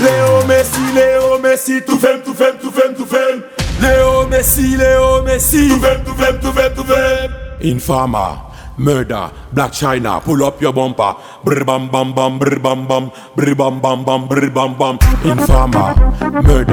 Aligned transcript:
Léo 0.00 0.46
Messi, 0.46 0.92
Léo 0.94 1.38
Messi, 1.42 1.82
tout 1.84 1.98
fait, 1.98 2.22
tout 2.22 2.34
fait, 2.34 2.56
tout 2.60 2.70
fait, 2.70 2.94
tout 2.94 3.06
fait. 3.06 3.42
Léo 3.80 4.26
Messi, 4.28 4.76
Léo 4.76 5.22
Messi, 5.22 5.68
tout 5.68 5.80
fait, 5.80 6.04
tout 6.04 6.14
fait, 6.14 6.38
tout 6.40 6.52
fait, 6.52 6.74
tout 6.74 6.84
fait. 6.84 7.30
Infama. 7.64 8.44
Murder, 8.78 9.26
Black 9.52 9.72
China, 9.74 10.20
pull 10.20 10.44
up 10.44 10.60
your 10.62 10.72
bumper. 10.72 11.16
Brr 11.44 11.64
bam 11.64 11.88
bam 11.90 12.14
bam, 12.14 12.38
brr 12.38 12.60
bam 12.62 12.86
bam, 12.86 13.10
brr 13.34 13.56
bam 13.56 13.80
bam 13.80 14.04
bam, 14.04 14.28
brr 14.28 14.50
bam 14.54 14.74
bam. 14.78 14.98
Informer, 15.24 15.96
murder, 16.44 16.67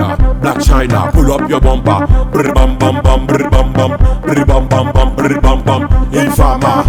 Black 0.55 0.67
China, 0.67 1.11
pull 1.11 1.31
up 1.33 1.49
your 1.49 1.59
bumper. 1.59 2.07
Brr 2.31 2.53
bam 2.53 2.77
bam 2.77 3.03
bam, 3.03 3.27
brr 3.27 3.49
bam 3.49 3.73
bam, 3.73 3.91
brr 4.21 4.45
bam 4.45 4.67
bam 4.69 4.93
bam, 4.93 5.15
brr 5.15 5.41
bam 5.41 5.61
bam. 5.65 5.81
Informer, 6.13 6.79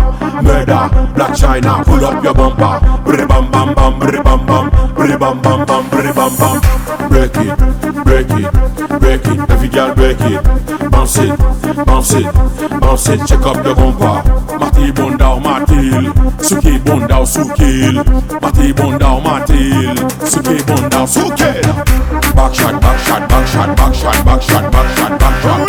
murder, 0.41 0.89
Black 1.17 1.35
China, 1.35 1.83
pull 1.85 2.05
up 2.05 2.23
your 2.23 2.33
bumper. 2.33 2.79
Brr 3.05 3.27
bam 3.27 3.51
bam 3.51 3.75
bam, 3.75 3.99
brr 3.99 4.23
bam 4.23 4.47
bam, 4.47 4.71
brr 4.95 5.19
bam 5.19 5.43
bam 5.43 5.67
bam, 5.67 5.91
brr 5.91 6.13
bam 6.15 6.37
bam. 6.39 6.61
Break 7.11 7.37
it, 7.39 8.05
break 8.05 8.31
it, 8.31 9.01
break 9.01 9.27
it, 9.27 9.51
every 9.51 9.69
girl 9.69 9.95
break 9.97 10.21
it. 10.21 10.91
Bounce 10.91 11.19
it, 11.19 11.37
bounce 11.85 12.13
it, 12.15 12.33
bounce 12.81 13.09
it, 13.09 13.27
check 13.27 13.41
up 13.41 13.65
your 13.65 13.75
bumper. 13.75 14.23
Mati 14.61 14.93
bunda 14.93 15.41
matil, 15.43 16.15
suki 16.39 16.79
bunda 16.85 17.27
sukil. 17.27 18.05
Mati 18.41 18.73
bunda 18.73 19.19
matil, 19.27 19.97
suki 20.23 20.63
bunda 20.67 21.05
sukil. 21.07 22.16
Back 22.47 22.55
shot, 22.55 22.81
back 22.81 23.01
shot, 23.01 23.29
back 23.29 23.47
shot, 23.49 23.77
back 23.77 23.93
shot, 23.93 24.25
back 24.25 24.41
shot, 24.41 24.71
back 24.71 24.97
shot, 24.97 25.19
back 25.19 25.43
shot. 25.43 25.67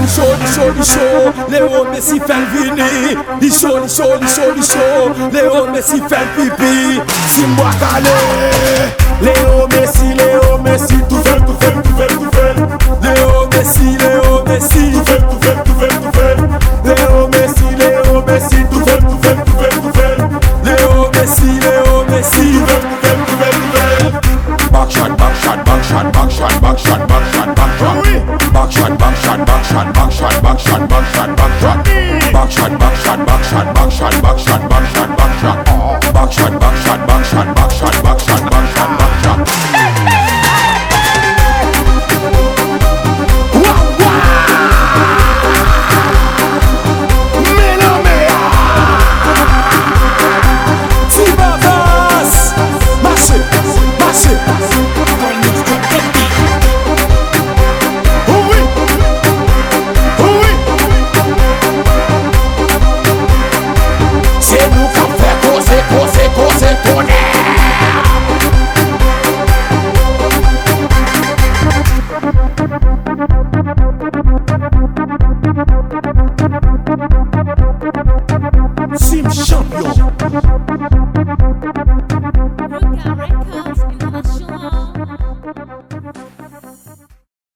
di 0.00 0.06
show, 0.08 0.34
di 0.36 0.46
show, 0.46 0.72
show. 0.84 1.32
Le 1.48 1.58
show, 3.50 3.80
di 3.80 3.88
show, 3.88 4.18
di 4.18 4.26
show, 4.26 4.52
di 4.52 4.62
show. 4.62 5.12
Le 5.32 5.42
ou 5.48 5.66
mè 5.70 5.80
si 5.82 6.00
pipi. 6.36 7.02
Si 7.28 7.42
mwa 7.56 7.70
kale. 7.80 8.16
Le 9.20 9.34
ou 9.50 9.66
mè 9.68 9.86
si, 9.86 10.14
le 10.14 10.28
ou 10.50 10.58
mè 10.62 10.78
si. 10.78 10.96
Tou 11.08 11.22
fèl, 11.24 11.40
tou 11.44 11.56
fèl, 11.60 11.82
tou 11.82 11.94
fèl, 11.98 12.12
tou 12.18 12.30
fèl. 12.36 12.56
Le 13.02 13.14
ou 13.32 13.48
mè 13.48 13.64
si, 13.64 13.98
back 31.60 32.50
shot, 32.50 32.78
back 32.78 32.96
shot. 32.96 33.26
Back 36.18 36.32
shot, 36.32 36.60
back 36.60 36.76
shot, 36.76 37.06
back 37.06 37.26
shot, 37.26 37.56
back 37.56 37.70
shot, 37.70 37.97